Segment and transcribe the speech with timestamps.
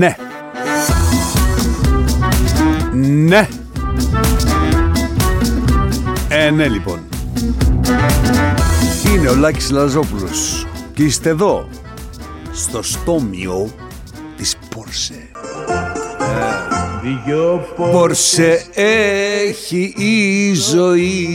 [0.00, 0.16] Ναι.
[2.92, 3.48] Ναι.
[6.28, 7.00] Ε, ναι λοιπόν.
[9.06, 11.68] Είναι ο Λάκης Λαζόπουλος και είστε εδώ
[12.52, 13.70] στο στόμιο
[14.36, 15.30] της Πόρσε.
[17.76, 21.28] Πόρσε έχει η ζωή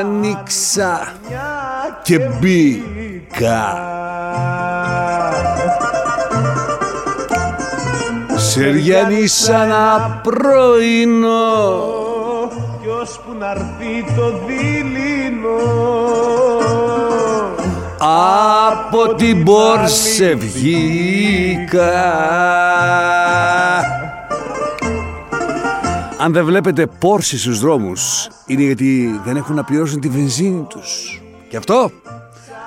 [0.00, 1.12] Άνοιξα
[2.02, 2.18] και
[3.34, 3.92] μπήκα
[8.36, 11.32] Σεριανή σαν ένα πρωινό.
[12.82, 15.58] Κι ώσπου να έρθει το δίληνο.
[17.98, 21.92] Από την πόρσε βγήκα.
[26.18, 31.20] Αν δεν βλέπετε πόρσι στους δρόμους είναι γιατί δεν έχουν να πληρώσουν τη βενζίνη τους.
[31.48, 31.90] Και αυτό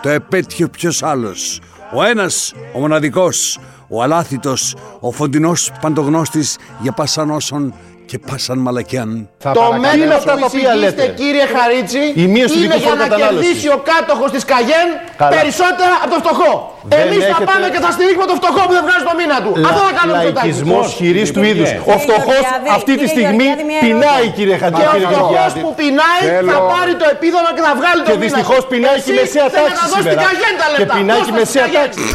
[0.01, 1.61] το επέτυχε ποιος άλλος;
[1.93, 7.73] Ο ένας, ο μοναδικός, ο αλάθητος, ο φωτεινός παντογνώστης για πάσαν όσων
[8.09, 9.11] και πάσαν μαλακιάν.
[9.59, 13.39] Το μέτρο που εισηγείστε κύριε Χαρίτσι Η μείωση του είναι για να κατανάλωσης.
[13.45, 14.87] κερδίσει ο κάτοχος της Καγέν
[15.21, 15.31] Καλά.
[15.37, 16.51] περισσότερα από το φτωχό.
[16.91, 19.37] Δεν Εμείς θα έχετε- πάμε και θα στηρίξουμε το φτωχό που δεν βγάζει το μήνα
[19.43, 19.51] του.
[19.69, 20.95] Αυτό θα κάνουμε στο Λαϊκισμός τάκι.
[20.99, 21.69] χειρής του είδους.
[21.71, 24.37] Ο Κύριε φτωχό Γεωργιάδη, αυτή τη κύριε στιγμή Γεωργιάδη, μια πεινάει, ερώτηση.
[24.37, 25.59] κύριε Και ο φτωχός Χατζηγεωργιάδη.
[25.65, 28.69] που πεινάει θα Θέλω- πάρει το επίδομα και θα βγάλει το Και μήνα δυστυχώς του.
[28.71, 30.25] πεινάει και η Εσύ μεσαία θέλετε τάξη να δώσεις την σήμερα.
[30.27, 30.93] Καγέν τα Και λεφτά.
[30.97, 31.87] πεινάει και η Δώστε μεσαία στην Καγέν.
[31.87, 32.05] τάξη.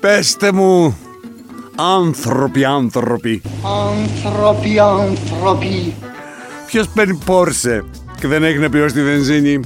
[0.00, 0.98] Πέστε μου,
[1.80, 5.94] άνθρωποι, άνθρωποι, Άνθρωποι, άνθρωποι.
[6.66, 7.84] ποιος παίρνει πόρσε
[8.20, 9.60] και δεν έχει να πληρώσει τη βενζίνη;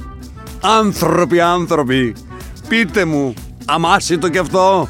[0.61, 2.15] Άνθρωποι, άνθρωποι,
[2.67, 3.33] πείτε μου,
[3.65, 4.87] αμάσιτο κι αυτό;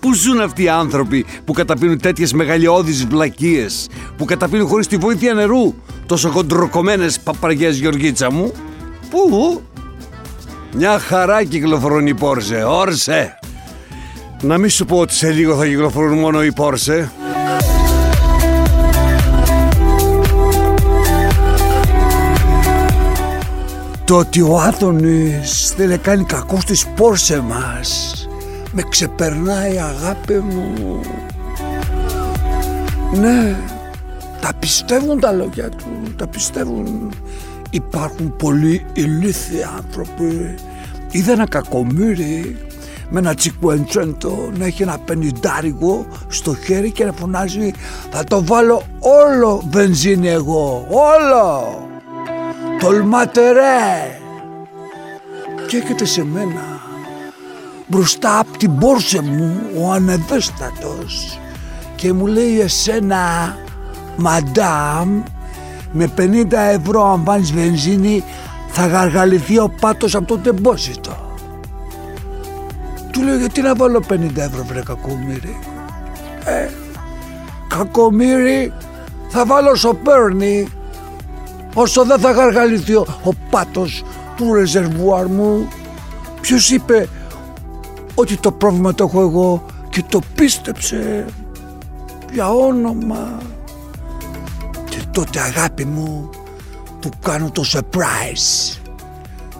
[0.00, 5.34] Πού ζουν αυτοί οι άνθρωποι που καταπίνουν τέτοιες μεγαλειώδεις βλακίες, που καταπίνουν χωρίς τη βοήθεια
[5.34, 5.74] νερού,
[6.06, 8.52] τόσο κοντροκομμένες παπαριές Γεωργίτσα μου;
[9.10, 9.60] Πού;
[10.74, 13.36] Μια χαρά κυκλοφορούν οι Πόρσε, όρσε.
[14.44, 17.12] Να μην σου πω ότι σε λίγο θα κυκλοφορούν μόνο οι Πόρσε.
[24.04, 28.14] Το ότι ο Άδωνης δεν κάνει κακό στις Πόρσε μας
[28.72, 31.00] με ξεπερνάει αγάπη μου.
[33.20, 33.56] Ναι,
[34.40, 37.12] τα πιστεύουν τα λόγια του, τα πιστεύουν.
[37.70, 40.54] Υπάρχουν πολλοί ηλίθιοι άνθρωποι.
[41.10, 42.56] Είδα ένα κακομύρι
[43.10, 47.70] με ένα τσικουεντσέντο να έχει ένα πενιντάριγο στο χέρι και να φωνάζει
[48.10, 51.76] θα το βάλω όλο βενζίνη εγώ, όλο.
[52.80, 54.18] Τολμάτε ρε.
[55.66, 56.80] Και έρχεται σε μένα
[57.86, 61.38] μπροστά από την πόρσε μου ο ανεδέστατος
[61.96, 63.56] και μου λέει εσένα
[64.16, 65.22] μαντάμ
[65.92, 68.24] με 50 ευρώ αν βάλεις βενζίνη
[68.68, 71.31] θα γαργαληθεί ο πάτος από το τεμπόσιτο.
[73.12, 75.58] Του λέω γιατί να βάλω 50 ευρώ βρε κακομύρι.
[76.44, 76.68] Ε,
[77.68, 78.72] κακομύρι
[79.28, 80.68] θα βάλω όσο παίρνει
[81.74, 84.04] όσο δεν θα γαργαληθεί ο, ο πάτος
[84.36, 85.68] του ρεζερβουάρ μου.
[86.40, 87.08] Ποιος είπε
[88.14, 91.26] ότι το πρόβλημα το έχω εγώ και το πίστεψε
[92.32, 93.38] για όνομα.
[94.88, 96.30] Και τότε αγάπη μου
[97.00, 98.76] του κάνω το surprise.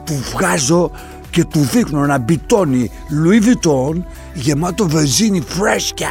[0.05, 0.91] Του βγάζω
[1.33, 4.03] και του δείχνω ένα μπιτόνι Louis Vuitton
[4.35, 6.11] γεμάτο βενζίνη φρέσκια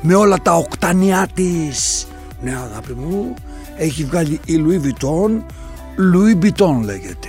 [0.00, 2.06] με όλα τα οκτανιά της.
[2.42, 3.34] Ναι αγάπη μου
[3.76, 5.30] έχει βγάλει η Louis Vuitton
[5.96, 7.28] Louis Vuitton λέγεται.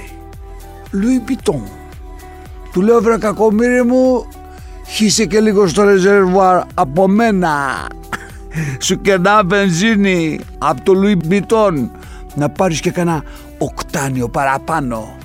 [0.91, 1.61] Louis Vuitton.
[2.73, 4.25] Του λέω βρε κακομύρι μου
[4.87, 7.87] χύσε και λίγο στο ρεζερβουάρ από μένα.
[8.79, 11.89] Σου κερνά βενζίνη από το Louis Vuitton
[12.35, 13.23] να πάρεις και κανένα
[13.57, 15.15] οκτάνιο παραπάνω.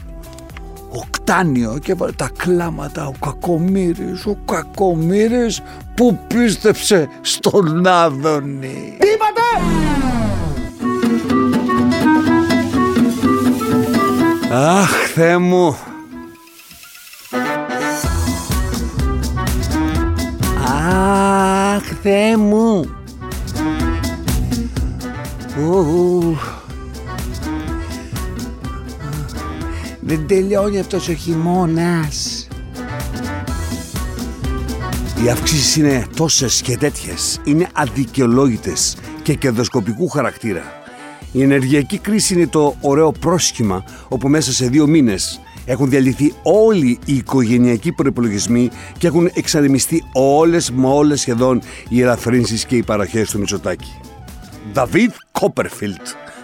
[0.91, 5.63] Οκτάνιο και βάλε τα κλάματα ο κακομύρης, ο κακομύρης
[5.95, 8.97] που πίστεψε στον Άδωνη.
[8.99, 9.41] Τι είπατε!
[14.53, 15.77] Αχ, Θεέ μου.
[21.75, 22.85] Αχ, Θεέ μου.
[25.59, 26.60] Ου.
[30.01, 32.49] Δεν τελειώνει αυτός ο χειμώνας.
[35.25, 37.41] Οι αυξήσεις είναι τόσες και τέτοιες.
[37.45, 40.63] Είναι αδικαιολόγητες και κερδοσκοπικού χαρακτήρα.
[41.33, 46.99] Η ενεργειακή κρίση είναι το ωραίο πρόσχημα όπου μέσα σε δύο μήνες έχουν διαλυθεί όλοι
[47.05, 53.31] οι οικογενειακοί προπολογισμοί και έχουν εξανεμιστεί όλες μα όλες σχεδόν οι ελαφρύνσεις και οι παραχές
[53.31, 54.01] του Μητσοτάκη.
[54.73, 56.01] Δαβίδ Κόπερφιλτ.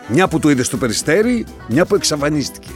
[0.09, 2.69] Μια που το είδες στο περιστέρι, μια που εξαφανίστηκε.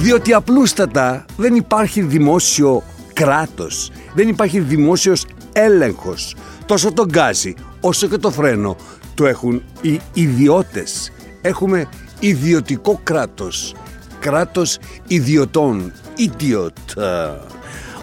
[0.00, 2.82] Διότι απλούστατα δεν υπάρχει δημόσιο
[3.12, 6.36] κράτος, δεν υπάρχει δημόσιος έλεγχος.
[6.66, 8.76] Τόσο το γκάζι όσο και το φρένο
[9.14, 11.12] το έχουν οι ιδιώτες.
[11.40, 11.88] Έχουμε
[12.20, 13.74] ιδιωτικό κράτος,
[14.18, 17.02] κράτος ιδιωτών, idiot.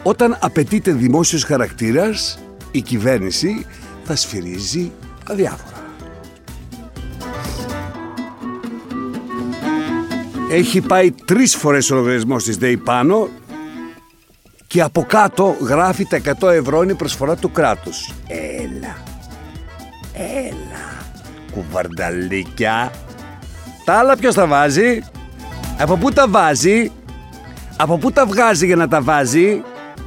[0.03, 2.39] Όταν απαιτείται δημόσιος χαρακτήρας,
[2.71, 3.65] η κυβέρνηση
[4.03, 4.91] θα σφυρίζει
[5.29, 5.76] αδιάφορα.
[10.51, 13.27] Έχει πάει τρεις φορές ο λογαριασμός της ΔΕΗ πάνω
[14.67, 18.13] και από κάτω γράφει τα 100 ευρώ είναι προσφορά του κράτους.
[18.27, 18.97] Έλα,
[20.13, 21.05] έλα,
[21.51, 22.91] κουβαρνταλίκια.
[23.85, 25.03] Τα άλλα ποιος τα βάζει,
[25.77, 26.91] από πού τα βάζει,
[27.77, 29.61] από πού τα βγάζει για να τα βάζει;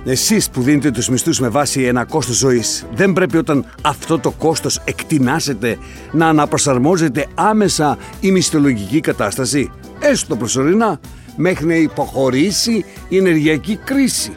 [0.05, 4.31] Εσείς που δίνετε τους μισθούς με βάση ένα κόστος ζωής, δεν πρέπει όταν αυτό το
[4.31, 5.79] κόστος εκτινάσετε
[6.13, 11.01] να αναπροσαρμόζεται άμεσα η μισθολογική κατάσταση, έστω προσωρινά,
[11.37, 14.37] μέχρι να υποχωρήσει η ενεργειακή κρίση.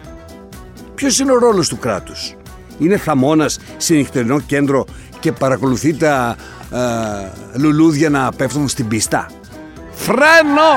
[0.96, 2.36] Ποιος είναι ο ρόλος του κράτους;
[2.78, 4.86] Είναι θαμώνας σε νυχτερινό κέντρο
[5.20, 6.36] και παρακολουθεί τα
[6.72, 9.30] ε, λουλούδια να πέφτουν στην πίστα;
[9.92, 10.74] Φρένο!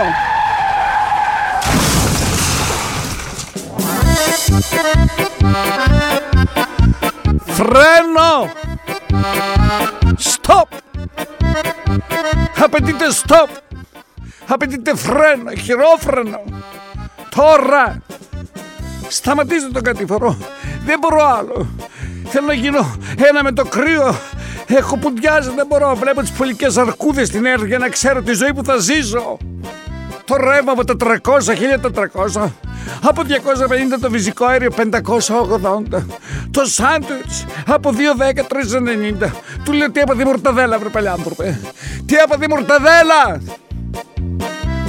[7.47, 8.51] Φρένο!
[10.19, 10.79] Stop!
[12.65, 13.66] Απαιτείται stop!
[14.47, 16.41] Απαιτείται φρένο, χειρόφρενο!
[17.35, 18.03] Τώρα!
[19.09, 20.39] Σταματήστε τον κατηφορό!
[20.85, 21.69] Δεν μπορώ άλλο!
[22.25, 22.97] Θέλω να γίνω
[23.29, 24.15] ένα με το κρύο!
[24.67, 25.95] Έχω πουντιάζει, δεν μπορώ!
[25.95, 29.39] Βλέπω τις πολικές αρκούδες στην έρευνα για να ξέρω τη ζωή που θα ζήσω!
[30.25, 31.13] Το ρεύμα από 400,
[32.33, 32.51] 1400
[33.03, 33.27] από 250
[34.01, 36.05] το φυσικό αέριο 580.
[36.51, 38.43] Το σάντουιτς από 210
[39.27, 39.31] 390.
[39.65, 41.61] Του λέω τι έπαθε η μορταδέλα βρε παλιάνθρωπε.
[42.07, 43.41] Τι έπαθε η μορταδέλα.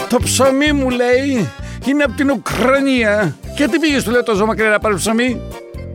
[0.09, 1.49] Το ψωμί μου λέει
[1.85, 3.35] είναι από την Ουκρανία.
[3.55, 5.41] Και τι πήγες του λέω τόσο μακριά να πάρεις ψωμί;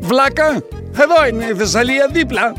[0.00, 0.62] Βλάκα.
[1.00, 2.52] Εδώ είναι η Θεσσαλία δίπλα.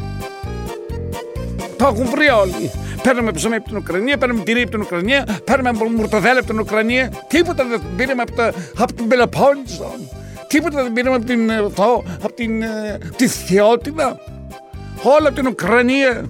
[1.78, 2.72] Το έχουν βρει όλοι.
[3.04, 7.12] Παίρνουμε ψωμί από την Ουκρανία, παίρνουμε τυρί από την Ουκρανία, παίρνουμε μουρτοδέλα από την Ουκρανία.
[7.28, 9.96] Τίποτα δεν πήραμε από, τα, από την Πελοπόννησο.
[10.48, 11.58] Τίποτα δεν πήραμε από την, ε,
[12.24, 14.20] από την ε, τη Θεότητα.
[15.04, 16.26] Όλα από την Ουκρανία.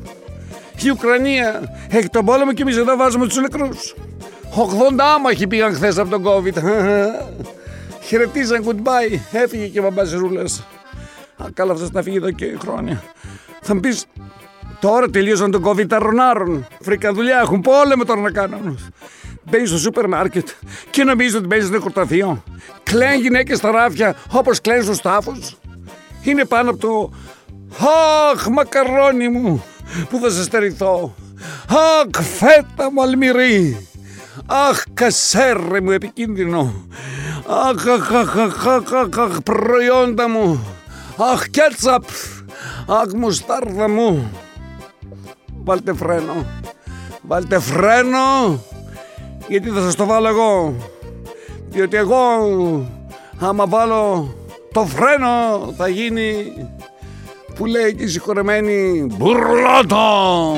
[0.83, 3.95] Η Ουκρανία έχει τον πόλεμο και εμείς εδώ βάζουμε τους νεκρούς.
[4.55, 6.53] 80 άμαχοι πήγαν χθες από τον COVID.
[8.07, 9.19] Χαιρετίζαν goodbye.
[9.31, 10.67] Έφυγε και ο μπαμπάς Ρούλας.
[11.53, 13.03] Καλά αυτός να φύγει εδώ και χρόνια.
[13.61, 14.05] Θα μου πεις,
[14.83, 16.67] Τώρα τελείωσαν τον COVID τα ρονάρων.
[16.81, 18.79] Φρίκα δουλειά έχουν πόλεμο τώρα να κάνουν.
[19.49, 20.47] Μπαίνει στο σούπερ μάρκετ
[20.89, 22.43] και νομίζεις ότι μπαίνεις στο νεκροταφείο.
[22.83, 25.57] Κλαίνουν γυναίκες στα ράφια όπως κλαίνουν στους τάφους.
[26.23, 27.11] Είναι πάνω από το.
[28.31, 29.63] Αχ, μακαρόνι μου
[30.09, 31.15] που θα σε στερηθώ.
[31.67, 33.87] Αχ, φέτα μου αλμυρή.
[34.45, 36.73] Αχ, κασέρε μου επικίνδυνο.
[37.47, 40.65] Αχ, αχ, αχ, αχ, αχ, αχ, αχ προϊόντα μου.
[41.17, 42.03] Αχ, κέτσαπ.
[42.87, 44.31] Αχ, μουστάρδα μου.
[45.63, 46.45] Βάλτε φρένο.
[47.21, 48.59] Βάλτε φρένο.
[49.47, 50.75] Γιατί θα σας το βάλω εγώ.
[51.69, 52.19] Διότι εγώ
[53.39, 54.33] άμα βάλω
[54.73, 55.27] το φρένο
[55.77, 56.53] θα γίνει
[57.55, 60.55] που λέει και η συγχωρεμένη μπουρλότο.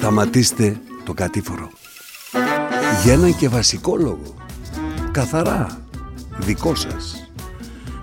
[0.00, 1.70] Σταματήστε το κατήφορο.
[3.04, 4.34] Για έναν και βασικό λόγο.
[5.10, 5.80] Καθαρά
[6.38, 7.30] δικό σας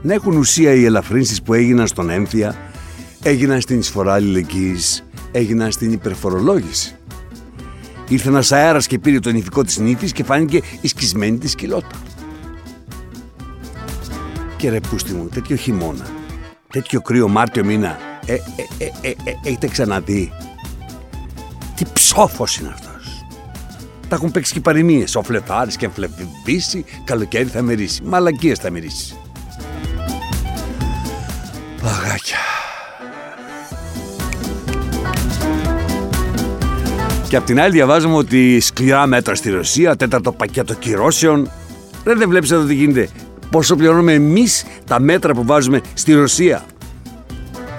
[0.01, 2.55] να έχουν ουσία οι ελαφρύνσεις που έγιναν στον έμφυα,
[3.21, 6.95] έγιναν στην εισφορά αλληλεγγύης, έγιναν στην υπερφορολόγηση.
[8.07, 12.01] Ήρθε ένας αέρας και πήρε το νηφικό της νύφης και φάνηκε η σκισμένη της κοιλώτα.
[14.57, 16.05] Και ρε πούστη μου, τέτοιο χειμώνα,
[16.71, 18.37] τέτοιο κρύο Μάρτιο μήνα, ε, ε,
[18.77, 20.31] ε, ε, ε έχετε ξαναδεί;
[21.77, 23.25] Τι ψόφος είναι αυτός.
[24.07, 29.15] Τα έχουν παίξει και παροιμίες, ο φλεφάρης και φλεβίσει, καλοκαίρι θα μυρίσει, μαλακίες θα μυρίσει.
[31.81, 32.37] Παγάκια.
[37.29, 41.51] Και απ' την άλλη διαβάζουμε ότι σκληρά μέτρα στη Ρωσία, τέταρτο πακέτο κυρώσεων.
[42.03, 43.09] Δεν, δεν βλέπεις εδώ τι γίνεται.
[43.49, 46.65] Πόσο πληρώνουμε εμείς τα μέτρα που βάζουμε στη Ρωσία.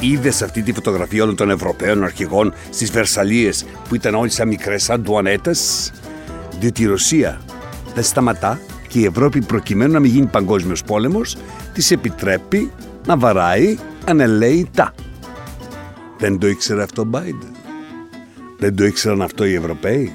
[0.01, 4.91] Είδες αυτή τη φωτογραφία όλων των Ευρωπαίων αρχηγών στις Βερσαλίες που ήταν όλοι σαν μικρές
[4.91, 5.93] αντουανέτες;
[6.61, 7.41] Διότι η Ρωσία
[7.95, 11.37] δεν σταματά και η Ευρώπη προκειμένου να μην γίνει παγκόσμιος πόλεμος,
[11.73, 12.71] της επιτρέπει
[13.07, 14.95] να βαράει ανελαίητα.
[16.19, 17.53] Δεν το ήξερε αυτό ο Biden;
[18.59, 20.13] Δεν το ήξεραν αυτό οι Ευρωπαίοι;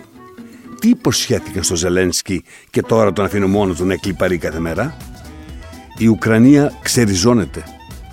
[0.79, 4.97] Τι υποσχέθηκαν στο Ζελένσκι και τώρα τον αφήνω μόνος του να κλιπαρεί κάθε μέρα;
[5.97, 7.63] Η Ουκρανία ξεριζώνεται.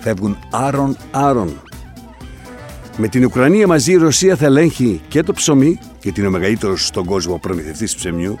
[0.01, 1.61] Φεύγουν άρον άρον.
[2.97, 6.85] Με την Ουκρανία μαζί η Ρωσία θα ελέγχει και το ψωμί, γιατί είναι ο μεγαλύτερος
[6.85, 8.37] στον κόσμο προμηθευτής ψεμιού.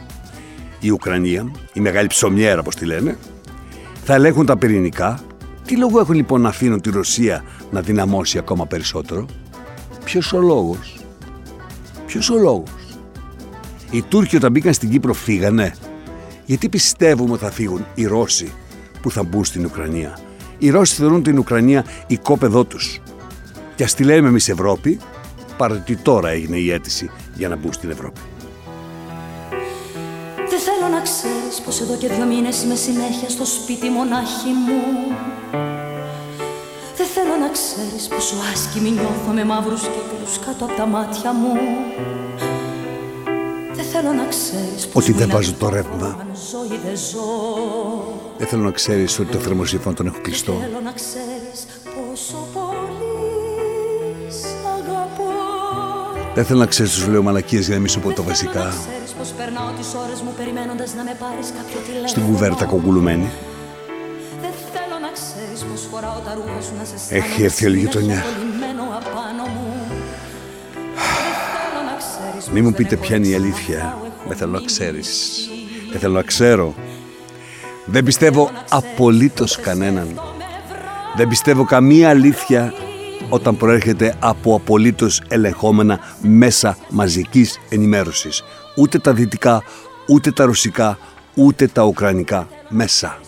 [0.79, 3.17] Η Ουκρανία, η μεγάλη ψωμιέρα όπως τη λένε,
[4.03, 5.19] θα ελέγχουν τα πυρηνικά.
[5.65, 9.25] Τι λόγο έχουν λοιπόν να αφήνουν τη Ρωσία να δυναμώσει ακόμα περισσότερο;
[10.03, 10.99] Ποιος ο λόγος;
[12.05, 12.97] Ποιος ο λόγος;
[13.91, 15.75] Οι Τούρκοι όταν μπήκαν στην Κύπρο φύγανε.
[16.45, 18.51] Γιατί πιστεύουμε ότι θα φύγουν οι Ρώσοι
[19.01, 20.17] που θα μπουν στην Ουκρανία;
[20.63, 23.01] Οι Ρώσοι θεωρούν την Ουκρανία οικόπεδό τους.
[23.75, 24.99] Και ας τη λέμε εμείς Ευρώπη,
[25.57, 28.19] παρότι τώρα έγινε η αίτηση για να μπουν στην Ευρώπη.
[30.35, 34.81] Δεν θέλω να ξέρεις πως εδώ και δύο μήνες είμαι συνέχεια στο σπίτι μονάχη μου
[36.97, 41.53] Δεν θέλω να ξέρεις πόσο άσκημη νιώθω με μαύρους κύκλους κάτω από τα μάτια μου
[41.53, 42.20] Δεν
[43.91, 45.91] θέλω να ξέρεις πως Ότι δεν μιλάω βάζω το στο ρεύμα.
[46.07, 47.27] φόβο, αν ζωή δεν ζω
[48.37, 50.53] Δεν θέλω να ξέρεις ότι το θερμοσύφωνο τον έχω κλειστό.
[50.61, 51.57] Θέλω να ξέρεις
[51.93, 55.29] πόσο πολύ σ' αγαπώ
[56.35, 58.51] Δεν θέλω να ξέρεις τους λέω μαλακίες για να μην σου πω το Δεν θέλω
[58.51, 58.63] βασικά.
[58.63, 62.65] να ξέρεις πως περνάω τις ώρες μου περιμένοντας να με πάρεις κάποιο τηλέφωνο Στην κουβέρτα
[62.65, 63.29] κογκουλουμένη.
[64.43, 67.79] Δεν θέλω να ξέρεις πως φοράω τα ρούχα σου να σε Έχει έρθει όλη η
[67.79, 68.21] γειτονιά.
[72.53, 73.77] Μη μου πως πείτε δεν ποια είναι η έχω αλήθεια.
[73.77, 75.07] έχω Δεν θέλω να μείνει ξέρεις.
[75.07, 75.89] μισή.
[75.91, 76.75] Δεν θέλω να ξέρω.
[77.85, 80.07] Δεν πιστεύω Θέλω να ξέρεις απολύτως πως κανέναν.
[80.07, 82.73] σε με βράδυ Δεν πιστεύω καμία αλήθεια
[83.29, 88.43] όταν προέρχεται από απολύτως ελεγχόμενα μέσα μαζικής ενημέρωσης.
[88.75, 89.63] Ούτε τα δυτικά,
[90.07, 90.97] ούτε τα ρωσικά,
[91.35, 93.19] ούτε τα ουκρανικά μέσα.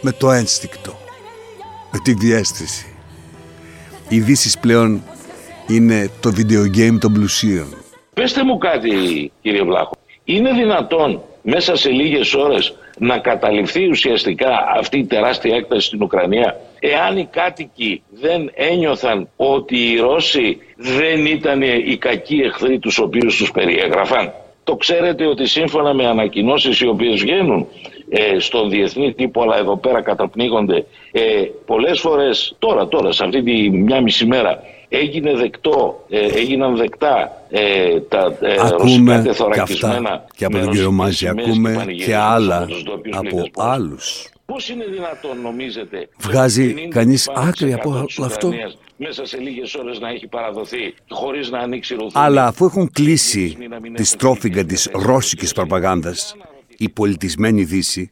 [0.00, 0.98] Με το ένστικτο,
[1.92, 2.86] με τη διέστηση.
[4.08, 5.02] Οι ειδήσεις πλέον
[5.70, 7.66] είναι το video game των πλουσίων.
[8.14, 8.90] Πεςτε μου κάτι
[9.42, 9.92] κύριε Βλάχο.
[10.24, 14.48] Είναι δυνατόν μέσα σε λίγες ώρες να καταληφθεί ουσιαστικά
[14.78, 21.26] αυτή η τεράστια έκταση στην Ουκρανία εάν οι κάτοικοι δεν ένιωθαν ότι οι Ρώσοι δεν
[21.26, 24.32] ήταν οι κακοί εχθροί τους οποίους τους περιέγραφαν;
[24.64, 27.66] Το ξέρετε ότι σύμφωνα με ανακοινώσεις οι οποίες βγαίνουν
[28.08, 31.20] ε, στον διεθνή τύπο αλλά εδώ πέρα καταπνίγονται ε,
[31.66, 37.44] πολλές φορές τώρα τώρα σε αυτή τη μια μισή μέρα έγινε δεκτό, ε, έγιναν δεκτά
[37.50, 41.16] ε, τα ε, ρωσικά ακούμε και τεθωρακισμένα αυτά και από με τον κύριο ρωσικές Μάζη
[41.16, 43.72] σημαίες ακούμε και πανηγυρισμούς άλλα από τους ντόπιους από λιδεσπότες.
[43.72, 44.28] άλλους.
[44.46, 49.26] Πώς είναι δυνατόν νομίζετε Βγάζει το 50% κανείς πάνω άκρη από της αυτό; Ουκρανίας Μέσα
[49.26, 52.12] σε λίγες ώρες να έχει παραδοθεί χωρίς να ανοίξει ρουθούνη.
[52.24, 53.56] Αλλά αφού έχουν κλείσει
[53.94, 56.36] τη στρόφιγγα της ρώσικης προπαγάνδας,
[56.76, 58.10] η πολιτισμένη Δύση,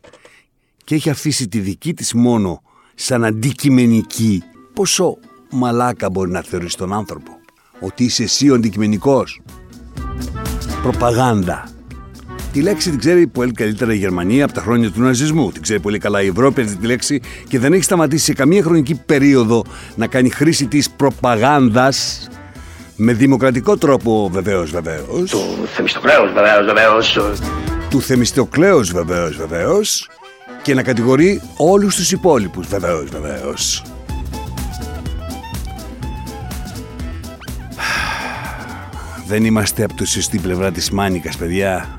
[0.84, 2.62] και έχει αφήσει τη δική της μόνο
[2.94, 4.42] σαν αντικειμενική,
[4.74, 5.18] πόσο
[5.50, 7.30] μαλάκα μπορεί να θεωρείς τον άνθρωπο.
[7.80, 9.40] Ότι είσαι εσύ ο αντικειμενικός.
[10.82, 11.68] Προπαγάνδα.
[12.52, 15.52] Τη λέξη την ξέρει πολύ καλύτερα η Γερμανία από τα χρόνια του ναζισμού.
[15.52, 18.62] Την ξέρει πολύ καλά η Ευρώπη αυτή τη λέξη και δεν έχει σταματήσει σε καμία
[18.62, 19.64] χρονική περίοδο
[19.94, 22.28] να κάνει χρήση της προπαγάνδας
[22.96, 25.30] με δημοκρατικό τρόπο βεβαίως βεβαίως.
[25.30, 27.18] Του Θεμιστοκλέους βεβαίως βεβαίως.
[27.90, 30.08] Του Θεμιστοκλέους βεβαίως βεβαίως
[30.62, 33.82] και να κατηγορεί όλους τους υπόλοιπους βεβαίως βεβαίως.
[39.28, 41.98] Δεν είμαστε από τη σωστή πλευρά της μάνικας, παιδιά.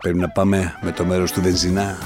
[0.00, 1.98] Πρέπει να πάμε με το μέρος του βενζινά.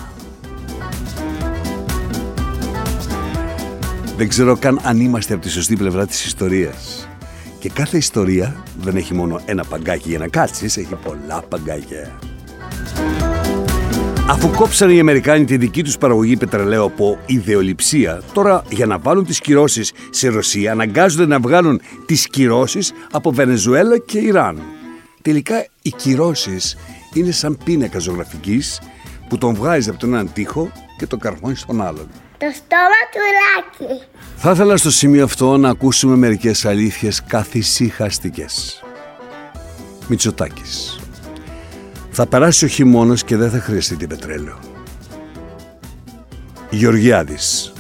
[4.16, 7.08] Δεν ξέρω καν αν είμαστε από τη σωστή πλευρά της ιστορίας.
[7.58, 12.18] Και κάθε ιστορία δεν έχει μόνο ένα παγκάκι για να κάτσεις, έχει πολλά παγκάκια.
[14.30, 19.24] Αφού κόψανε οι Αμερικάνοι τη δική τους παραγωγή πετρελαίου από ιδεολειψία, τώρα για να βάλουν
[19.24, 24.62] τις κυρώσεις σε Ρωσία αναγκάζονται να βγάλουν τις κυρώσεις από Βενεζουέλα και Ιράν.
[25.22, 26.76] Τελικά οι κυρώσεις
[27.14, 28.80] είναι σαν πίνακα ζωγραφικής
[29.28, 32.08] που τον βγάζει από τον έναν τοίχο και τον καρφώνει στον άλλον.
[32.38, 34.02] Το στόμα του Λάκη.
[34.36, 38.82] Θα ήθελα στο σημείο αυτό να ακούσουμε μερικές αλήθειες καθησυχαστικές.
[40.08, 40.98] Μητσοτάκης.
[42.20, 44.58] Θα περάσει ο χειμώνας και δεν θα χρειαστείτε πετρέλαιο.
[46.70, 47.72] Γεωργιάδης.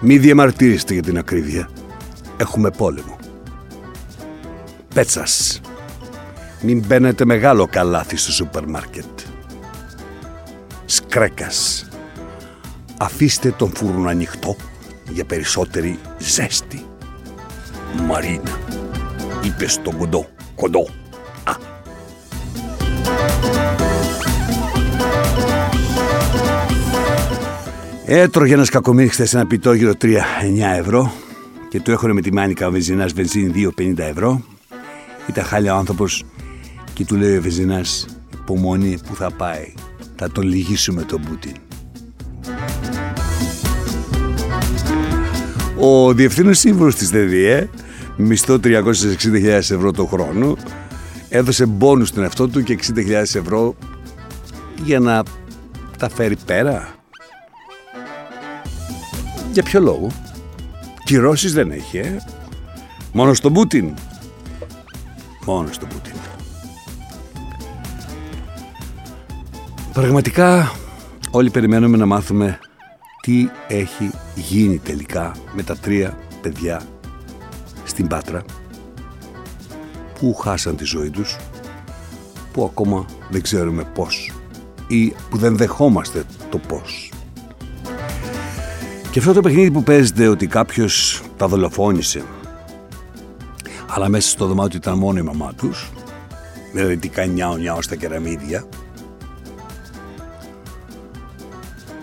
[0.00, 1.70] Μη διαμαρτύρεστε για την ακρίβεια.
[2.36, 3.16] Έχουμε πόλεμο.
[4.94, 5.60] Πέτσας.
[6.60, 9.20] Μην μπαίνετε μεγάλο καλάθι στο σούπερ μάρκετ.
[10.84, 11.88] Σκρέκας.
[12.98, 14.56] Αφήστε τον φούρνο ανοιχτό
[15.08, 16.86] για περισσότερη ζέστη.
[18.06, 18.58] Μαρίνα.
[19.44, 20.26] Είπες στον κοντό.
[20.54, 21.01] Κοντό.
[28.14, 30.16] Έτρωγε ένας κακομύρης χθες ένα πιτόγυρο 3-9
[30.78, 31.12] ευρώ
[31.68, 34.42] και του έχωνε με τη μάνικα ο βενζινάς βενζίνη 2,50 ευρώ.
[35.28, 36.24] Ήταν χάλια ο άνθρωπος
[36.94, 39.72] και του λέει ο βενζινάς υπομονή που θα πάει.
[40.16, 41.52] Θα τον λυγίσουμε τον Πούτιν.
[45.78, 47.68] Ο διευθύνων σύμβουλος της ΔΔΕ,
[48.16, 50.56] μισθό 360.000 ευρώ το χρόνο,
[51.28, 53.76] έδωσε μπόνους στον εαυτό του και 60.000 ευρώ
[54.84, 55.22] για να
[55.98, 57.01] τα φέρει πέρα.
[59.52, 60.10] Για ποιο λόγο;
[61.04, 62.16] Κυρώσεις δεν έχει, ε.
[63.12, 63.94] Μόνο στον Πούτιν.
[65.44, 66.12] Μόνο στον Πούτιν.
[69.92, 70.72] Πραγματικά
[71.30, 72.58] όλοι περιμένουμε να μάθουμε
[73.20, 76.82] τι έχει γίνει τελικά με τα τρία παιδιά
[77.84, 78.44] στην Πάτρα
[80.18, 81.36] που χάσαν τη ζωή τους
[82.52, 84.32] που ακόμα δεν ξέρουμε πώς
[84.86, 87.11] ή που δεν δεχόμαστε το πώς.
[89.12, 92.22] Και αυτό το παιχνίδι που παίζεται ότι κάποιος τα δολοφόνησε
[93.86, 95.90] αλλά μέσα στο δωμάτιο ήταν μόνο η μαμά τους
[96.72, 98.66] δηλαδή τι κάνει νιάο νιάο στα κεραμίδια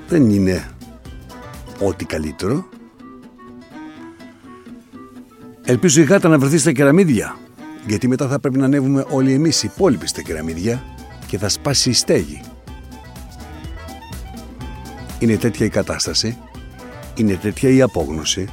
[0.09, 0.67] δεν είναι
[1.79, 2.65] ό,τι καλύτερο.
[5.63, 7.37] Ελπίζω η γάτα να βρεθεί στα κεραμίδια,
[7.87, 10.83] γιατί μετά θα πρέπει να ανέβουμε όλοι εμείς οι υπόλοιποι στα κεραμίδια
[11.27, 12.41] και θα σπάσει η στέγη.
[15.19, 16.37] Είναι τέτοια η κατάσταση,
[17.19, 18.47] είναι τέτοια η απόγνωση,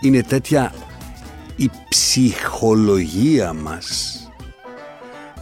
[0.00, 0.72] είναι τέτοια
[1.56, 4.14] η ψυχολογία μας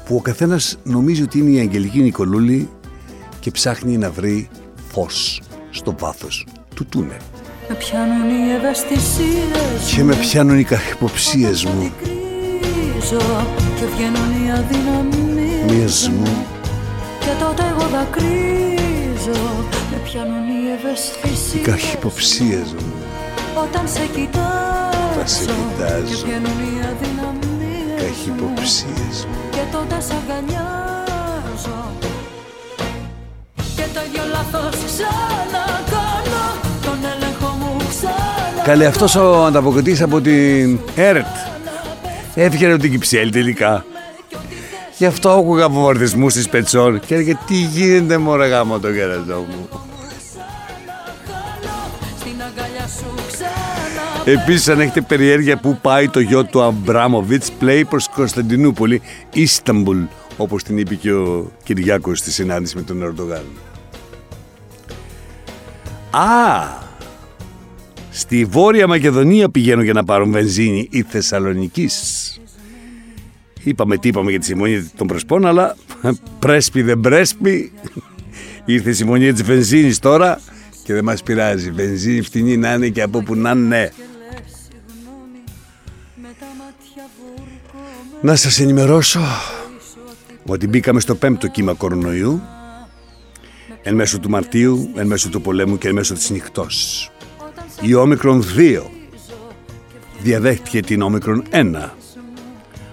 [0.05, 2.71] που ο καθένας νομίζει ότι είναι η Αγγελική Νικολούλη
[3.41, 4.49] και ψάχνει να βρει
[4.93, 7.21] φως στο βάθος του τούνελ.
[7.69, 13.47] Με πιάνουν οι ευαισθησίες Και με πιάνουν οι καχυποψίες μου, κρίζω
[13.79, 16.47] Και βγαίνουν οι αδυναμίες μίες μου,
[17.21, 18.88] Και τότε εγώ δακρύζω
[21.63, 22.93] καχυποψίες μου.
[23.55, 26.05] Όταν σε κοιτάζω Θα σε κοιτάζω.
[26.07, 29.37] Και βγαίνουν οι αδυναμίες Καχυποψίες μου.
[29.51, 31.93] Και τότε σ' αγκαλιάζω
[33.77, 36.45] Και το ίδιο λάθος ξανακάνω
[36.83, 41.27] Τον έλεγχο μου ξανά Καλέ αυτός ο ανταποκριτής από την ΕΡΤ
[42.35, 43.85] έφυγε από την Κυψέλη τελικά.
[44.99, 49.88] Γι' αυτό άκουγα βομβαρδισμούς στις Πετσόν και έλεγε τι γίνεται μωρέ γάμο το κερατό μου.
[54.31, 59.01] Επίσης αν έχετε περιέργεια που πάει το γιο του Αμπράμοβιτς πλέει προς Κωνσταντινούπολη,
[59.33, 59.99] Ισταμπουλ
[60.37, 63.45] όπως την είπε και ο Κυριάκος στη συνάντηση με τον Ερντογάν.
[66.11, 66.69] Α,
[68.11, 72.41] στη Βόρεια Μακεδονία πηγαίνουν για να πάρουν βενζίνη οι Θεσσαλονικείς.
[73.63, 75.77] Είπαμε τι είπαμε για τη συμμονία των Πρεσπών, αλλά
[76.39, 77.73] πρέσπι δεν πρέσπι.
[78.65, 80.41] Ήρθε η συμμονία της βενζίνης τώρα
[80.85, 81.71] και δεν μας πειράζει.
[81.71, 83.93] Βενζίνη φτηνή να είναι και από που να είναι.
[88.23, 89.21] Να σας ενημερώσω
[90.47, 92.43] ότι μπήκαμε στο πέμπτο κύμα κορονοϊού
[93.83, 97.11] εν μέσω του Μαρτίου, εν μέσω του πολέμου και εν μέσω της νυχτός.
[97.81, 98.83] Η όμικρον 2
[100.23, 101.91] διαδέχτηκε την όμικρον 1.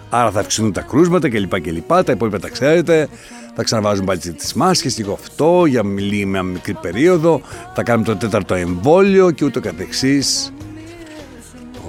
[0.09, 1.59] Άρα θα αυξηθούν τα κρούσματα κλπ.
[1.61, 1.87] κλπ.
[2.03, 3.07] Τα υπόλοιπα τα ξέρετε.
[3.55, 7.41] Θα ξαναβάζουν πάλι τις μάσκες, λίγο αυτό, για μιλή- μια μικρή περίοδο.
[7.75, 10.53] Θα κάνουμε το τέταρτο εμβόλιο και ούτω καθεξής.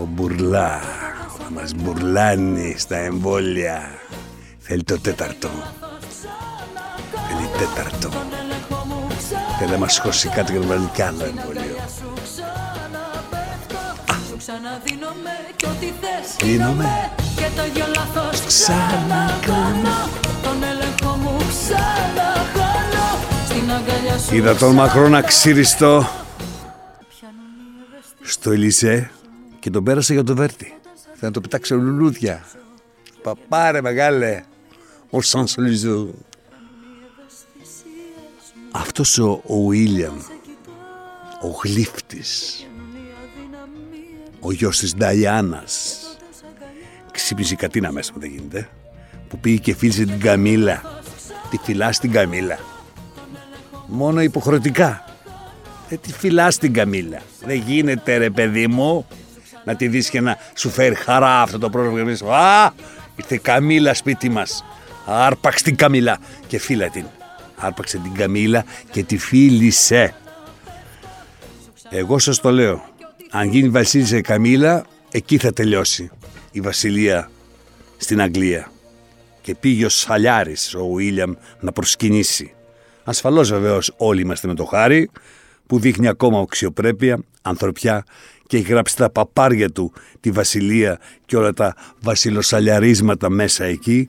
[0.00, 1.05] Ο Μπουρλά θα
[1.56, 3.82] μας μπουρλάνει στα εμβόλια.
[4.58, 5.48] Θέλει το τέταρτο.
[7.28, 8.08] Θέλει τέταρτο.
[9.58, 11.76] Και δεν μας χώσει κάτι για να βάλει κι άλλο εμβόλιο.
[14.28, 17.10] Σου ξαναδίνομαι κι ό,τι θες Δίνομαι.
[17.36, 20.08] Και το ίδιο λάθος Ξανακάνω.
[20.42, 23.06] Τον έλεγχο μου ξαναχάνω
[23.44, 26.08] Στην αγκαλιά σου Είδα τον Μακρόν αξίριστο
[28.22, 29.10] στο Ελισέ
[29.60, 30.76] και τον πέρασε για το Βέρτι.
[31.18, 32.44] Θέλω να το πετάξω λουλούδια.
[33.22, 34.44] Παπάρε μεγάλε.
[35.10, 36.14] Ο Σανσολιζού.
[38.70, 40.16] Αυτός ο, ο Βίλιαμ,
[41.42, 42.66] ο γλύφτης,
[44.40, 45.98] ο γιος της Νταϊάνας,
[47.10, 48.68] ξύπνησε η κατίνα μέσα μου δεν γίνεται,
[49.28, 51.02] που πήγε και φίλησε την Καμίλα.
[51.50, 52.58] Τη φυλά στην Καμίλα.
[53.86, 55.04] Μόνο υποχρεωτικά.
[55.88, 57.20] Δεν τη φυλά την Καμίλα.
[57.44, 59.06] Δεν γίνεται ρε παιδί μου
[59.66, 61.96] να τη δεις και να σου φέρει χαρά αυτό το πρόγραμμα.
[61.96, 62.72] Και να πεις, Α,
[63.16, 64.64] ήρθε η Καμίλα σπίτι μας.
[65.06, 67.04] Άρπαξε την Καμίλα και φύλα την.
[67.56, 70.14] Άρπαξε την Καμίλα και τη φίλησε.
[71.90, 72.84] Εγώ σας το λέω.
[73.30, 76.10] Αν γίνει βασίλισσα η Καμίλα, εκεί θα τελειώσει
[76.50, 77.30] η βασιλεία
[77.96, 78.70] στην Αγγλία.
[79.40, 82.54] Και πήγε ο Σαλιάρης, ο Βίλιαμ, να προσκυνήσει.
[83.04, 85.10] Ασφαλώς βεβαίως όλοι είμαστε με το χάρη,
[85.66, 88.04] που δείχνει ακόμα αξιοπρέπεια, ανθρωπιά
[88.46, 94.08] και έχει γράψει τα παπάρια του τη βασιλεία και όλα τα βασιλοσαλιαρίσματα μέσα εκεί,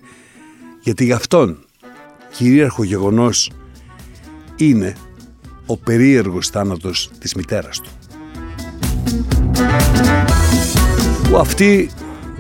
[0.82, 1.58] γιατί γι' αυτόν
[2.36, 3.52] κυρίαρχο γεγονός
[4.56, 4.96] είναι
[5.66, 7.90] ο περίεργος θάνατος της μητέρας του.
[11.30, 11.90] Που αυτή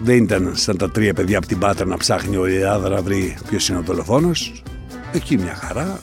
[0.04, 3.38] δεν ήταν σαν τα τρία παιδιά από την Πάτρα να ψάχνει ο Ελλάδα να βρει
[3.50, 4.64] ποιος είναι ο δολοφόνος.
[5.14, 6.00] Εκεί μια χαρά.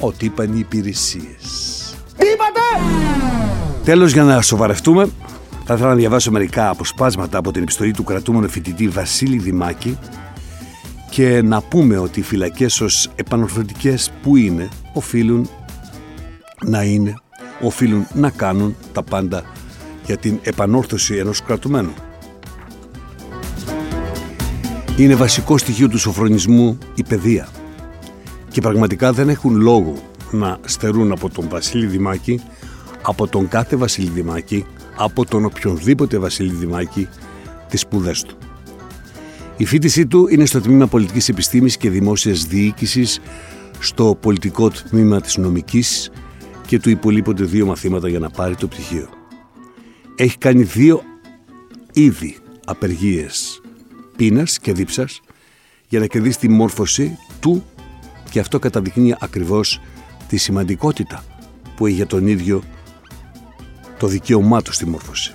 [0.00, 1.96] Ό,τι είπαν οι υπηρεσίες.
[2.16, 3.47] Τι είπατε!
[3.88, 5.08] Τέλος για να σοβαρευτούμε
[5.64, 9.98] θα ήθελα να διαβάσω μερικά αποσπάσματα από την επιστολή του κρατούμενου φοιτητή Βασίλη Δημάκη
[11.10, 15.48] και να πούμε ότι οι φυλακές ως επανορθωτικές που είναι οφείλουν
[16.64, 17.14] να είναι,
[17.60, 19.42] οφείλουν να κάνουν τα πάντα
[20.04, 21.92] για την επανόρθωση ενός κρατουμένου.
[24.96, 27.48] Είναι βασικό στοιχείο του σοφρονισμού η παιδεία
[28.50, 29.94] και πραγματικά δεν έχουν λόγο
[30.30, 32.42] να στερούν από τον Βασίλη Δημάκη,
[33.08, 34.64] από τον κάθε Βασίλη Δημάκη,
[34.96, 37.08] από τον οποιονδήποτε Βασίλη Δημάκη
[37.68, 38.36] τις σπουδές του.
[39.56, 43.20] Η φίτησή του είναι στο τμήμα πολιτικής επιστήμης και δημόσιας διοίκησης,
[43.78, 46.10] στο πολιτικό τμήμα της νομικής
[46.66, 49.08] και του υπολείπονται δύο μαθήματα για να πάρει το πτυχίο.
[50.16, 51.02] Έχει κάνει δύο
[51.92, 53.60] είδη απεργίες
[54.16, 55.20] πείνας και δίψας
[55.88, 57.64] για να κερδίσει τη μόρφωση του
[58.30, 59.80] και αυτό καταδεικνύει ακριβώς
[60.28, 61.24] τη σημαντικότητα
[61.76, 62.62] που έχει για τον ίδιο
[63.98, 65.34] το δικαίωμά του στη μόρφωση.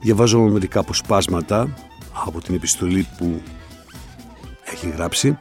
[0.00, 1.74] Διαβάζω μερικά αποσπάσματα
[2.26, 3.42] από την επιστολή που
[4.64, 5.36] έχει γράψει.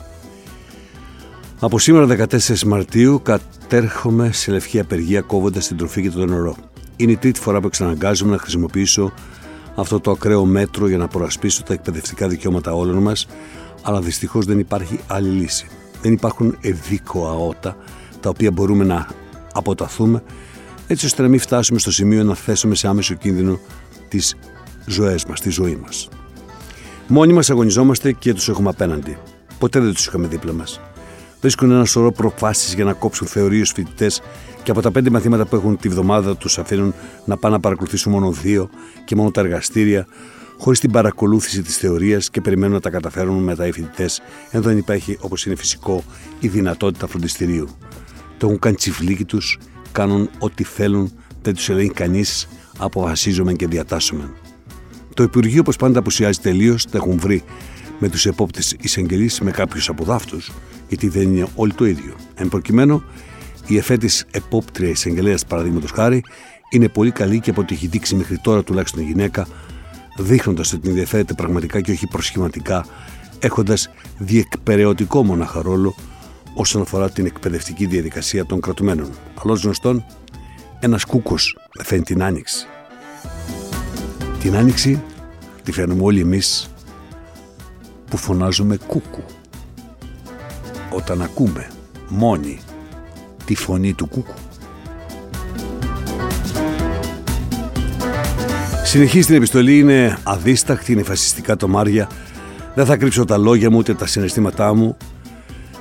[1.60, 6.56] Από σήμερα 14 Μαρτίου κατέρχομαι σε λευκή απεργία κόβοντας την τροφή και το νερό.
[6.96, 9.12] Είναι η τρίτη φορά που εξαναγκάζομαι να χρησιμοποιήσω
[9.76, 13.28] αυτό το ακραίο μέτρο για να προασπίσω τα εκπαιδευτικά δικαιώματα όλων μας,
[13.82, 15.68] αλλά δυστυχώς δεν υπάρχει άλλη λύση.
[16.02, 17.78] Δεν υπάρχουν ευήκοα ότα
[18.20, 19.08] τα οποία μπορούμε να
[19.54, 20.24] αποταθούμε
[20.88, 23.60] έτσι ώστε να μην φτάσουμε στο σημείο να θέσουμε σε άμεσο κίνδυνο
[24.08, 24.36] τις
[24.86, 26.10] ζωές μας, τη ζωή μας.
[27.08, 29.18] Μόνοι μας αγωνιζόμαστε και τους έχουμε απέναντι.
[29.60, 30.80] Ποτέ δεν τους είχαμε δίπλα μας.
[31.42, 34.22] Βρίσκουν ένα σωρό προφάσεις για να κόψουν θεωρίες φοιτητές
[34.64, 36.94] και από τα πέντε μαθήματα που έχουν τη βδομάδα τους αφήνουν
[37.26, 38.70] να πάνε να παρακολουθήσουν μόνο δύο
[39.06, 40.08] και μόνο τα εργαστήρια,
[40.58, 44.22] χωρίς την παρακολούθηση της θεωρίας και περιμένουν να τα καταφέρουν μετά οι φοιτητές,
[44.52, 46.04] ενώ δεν υπάρχει, όπως είναι φυσικό,
[46.40, 47.68] η δυνατότητα φροντιστηρίου.
[48.38, 49.60] Το έχουν κάνει τσιφλίκι τους,
[49.98, 54.30] κάνουν ό,τι θέλουν, δεν τους ελέγχει κανείς, αποφασίζουμε και διατάσσουμε.
[55.14, 57.44] Το Υπουργείο, όπως πάντα, απουσιάζει τελείως, τα έχουν βρει
[58.00, 60.52] με τους επόπτες εισαγγελείς με κάποιους από δάφτους,
[60.88, 62.16] γιατί δεν είναι όλοι το ίδιο.
[62.36, 63.04] Εν προκειμένου,
[63.68, 66.24] η εφέτης επόπτρια εισαγγελέας, παραδείγματος χάρη,
[66.70, 69.48] είναι πολύ καλή και από ό,τι έχει δείξει μέχρι τώρα τουλάχιστον η γυναίκα,
[70.18, 72.86] δείχνοντας ότι ενδιαφέρεται πραγματικά και όχι προσχηματικά,
[73.40, 75.96] έχοντας διεκπαιρεωτικό μονάχα ρόλο
[76.60, 79.10] όσον αφορά την εκπαιδευτική διαδικασία των κρατουμένων.
[79.44, 80.06] Αλλιώ γνωστόν,
[80.80, 82.68] ένας κούκος φαίνει την άνοιξη.
[84.40, 85.02] Την άνοιξη
[85.64, 86.70] τη φέρνουμε όλοι εμείς
[88.10, 89.24] που φωνάζουμε κούκου.
[90.90, 91.68] Όταν ακούμε
[92.08, 92.60] μόνοι
[93.46, 94.34] τη φωνή του κούκου.
[98.84, 102.10] Συνεχίζει την επιστολή, είναι αδίσταχτη, είναι φασιστικά το Μάρια.
[102.76, 104.98] Δεν θα κρύψω τα λόγια μου ούτε τα συναισθήματά μου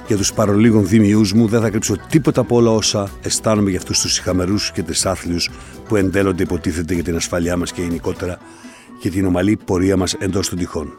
[0.06, 1.46] για τους παρολίγων δίμιούς μου.
[1.46, 5.50] Δεν θα κρύψω τίποτα από όλα όσα αισθάνομαι για αυτούς τους ηχαμερούς και τρισάθλιους
[5.88, 8.38] που εντέλλονται υποτίθεται για την ασφαλειά μας και γενικότερα
[9.00, 10.98] για την ομαλή πορεία μας εντός των τυχών.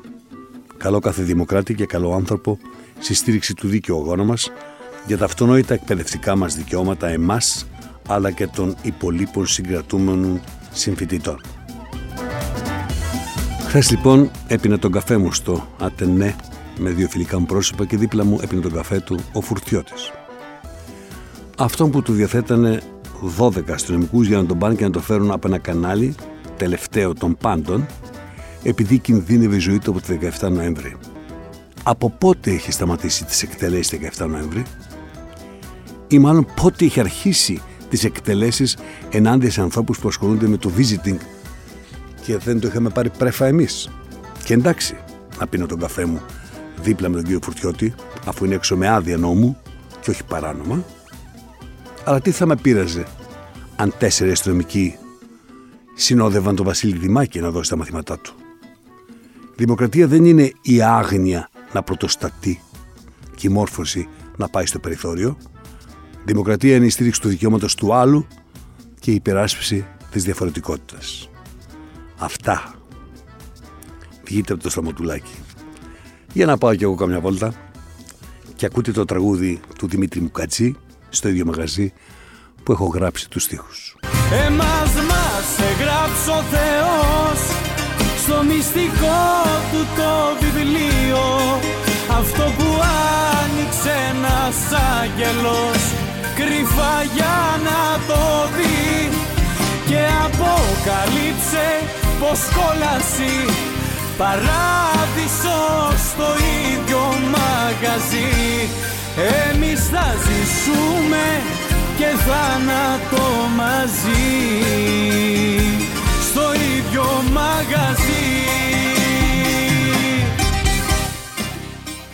[0.77, 2.59] Καλό κάθε δημοκράτη και καλό άνθρωπο
[2.99, 4.51] στη στήριξη του δίκαιου αγώνα μας
[5.07, 7.67] για τα αυτονόητα εκπαιδευτικά μας δικαιώματα εμάς
[8.07, 10.41] αλλά και των υπολείπων συγκρατούμενων
[10.71, 11.41] συμφοιτητών.
[13.67, 16.35] Χθες λοιπόν έπινα τον καφέ μου στο Ατενέ
[16.79, 20.11] με δύο φιλικά μου πρόσωπα και δίπλα μου έπινε τον καφέ του ο Φουρτιώτης.
[21.57, 22.81] Αυτόν που του διαθέτανε
[23.37, 26.15] 12 αστυνομικούς για να τον πάνε και να το φέρουν από ένα κανάλι,
[26.57, 27.85] τελευταίο των πάντων,
[28.63, 30.95] επειδή κινδύνευε η ζωή του από το 17 Νοέμβρη.
[31.83, 34.63] Από πότε έχει σταματήσει τις εκτελέσεις 17 Νοέμβρη;
[36.07, 38.77] Ή μάλλον πότε έχει αρχίσει τις εκτελέσεις
[39.09, 41.17] ενάντια σε ανθρώπους που ασχολούνται με το visiting;
[42.25, 43.89] Και δεν το είχαμε πάρει πρέφα εμείς.
[44.43, 44.97] Και εντάξει,
[45.39, 46.21] να πίνω τον καφέ μου
[46.81, 47.93] δίπλα με τον κύριο Φουρτιώτη,
[48.25, 49.57] αφού είναι έξω με άδεια νόμου
[50.01, 50.83] και όχι παράνομα.
[52.03, 53.05] Αλλά τι θα με πείραζε
[53.75, 54.95] αν τέσσερις αστυνομικοί
[55.95, 58.35] συνόδευαν τον Βασίλη Δημάκη να δώσει τα μαθήματά του;
[59.55, 62.61] Δημοκρατία δεν είναι η άγνοια να πρωτοστατεί
[63.35, 65.37] και η μόρφωση να πάει στο περιθώριο.
[66.25, 68.27] Δημοκρατία είναι η στήριξη του δικαιώματος του άλλου
[68.99, 71.29] και η υπεράσπιση της διαφορετικότητας.
[72.17, 72.73] Αυτά.
[74.25, 75.33] Βγείτε από το σταματουλάκι.
[76.37, 77.53] Για να πάω κι εγώ καμιά βόλτα
[78.55, 80.75] και ακούτε το τραγούδι του Δημήτρη Μουκατζή
[81.09, 81.93] στο ίδιο μαγαζί
[82.63, 83.95] που έχω γράψει τους στίχους.
[84.45, 87.39] Εμάς μας εγγράψει ο Θεός
[88.23, 89.23] στο μυστικό
[89.71, 91.23] του το βιβλίο
[92.19, 92.69] αυτό που
[93.41, 94.57] άνοιξε ένας
[94.99, 95.81] άγγελος
[96.35, 98.21] κρυφά για να το
[98.55, 99.17] δει
[99.87, 101.67] και αποκαλύψε
[102.19, 103.35] πως κόλαση
[104.17, 105.26] Παράδεισο
[110.67, 111.41] ζήσουμε
[111.97, 113.25] και θάνατο
[113.55, 114.27] μαζί
[116.29, 117.03] Στο ίδιο
[117.33, 118.25] μαγαζί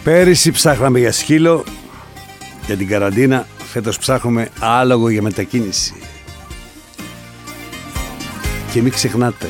[0.03, 1.63] Πέρυσι ψάχναμε για σκύλο
[2.65, 3.47] για την καραντίνα.
[3.57, 5.93] Φέτος ψάχνουμε άλογο για μετακίνηση.
[8.71, 9.47] Και μην ξεχνάτε,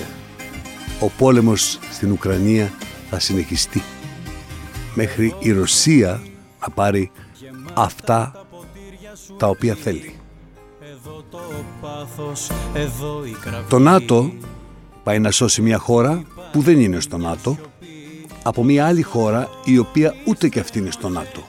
[0.99, 2.71] ο πόλεμος στην Ουκρανία
[3.09, 3.83] θα συνεχιστεί.
[4.93, 6.21] Μέχρι η Ρωσία
[6.61, 7.11] να πάρει
[7.73, 8.42] αυτά
[9.43, 10.15] τα οποία θέλει.
[13.69, 14.33] Το ΝΑΤΟ
[15.03, 17.57] πάει να σώσει μια χώρα που δεν είναι στο ΝΑΤΟ
[18.43, 21.43] από μια άλλη χώρα η οποία ούτε και αυτή είναι στο ΝΑΤΟ.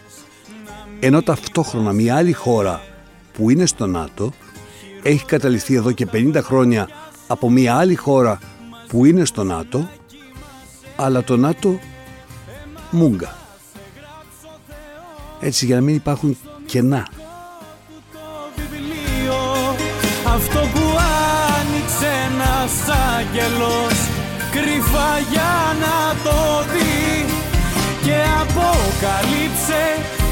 [1.01, 2.83] Ενώ ταυτόχρονα μια άλλη χώρα
[3.33, 4.33] που είναι στο ΝΑΤΟ
[5.03, 6.89] έχει καταληφθεί εδώ και 50 χρόνια
[7.27, 8.39] από μια άλλη χώρα
[8.89, 9.89] που είναι στο ΝΑΤΟ
[10.97, 11.79] αλλά το ΝΑΤΟ
[12.91, 13.37] μούγκα.
[15.41, 17.09] Έτσι για να μην υπάρχουν κενά.
[20.35, 20.81] Αυτό που
[21.59, 22.73] άνοιξε ένας
[23.17, 23.99] άγγελος
[24.51, 26.39] κρυφά για να το
[26.73, 27.25] δει.
[28.05, 29.83] Και αποκαλύψε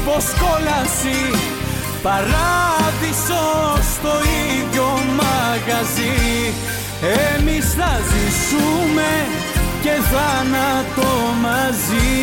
[0.05, 1.21] πως κόλαση
[2.01, 4.13] παράδεισος στο
[4.49, 4.87] ίδιο
[5.19, 6.53] μαγαζί.
[7.35, 9.11] Εμείς θα ζήσουμε
[9.81, 11.11] και θάνατο
[11.41, 12.13] μαζί.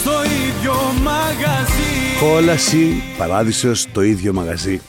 [0.00, 1.96] Στο ίδιο μαγαζί.
[2.20, 4.80] Κόλαση, παράδεισος, το ίδιο μαγαζί